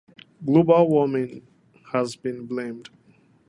[0.43, 1.45] Global warming
[1.91, 2.89] has been blamed.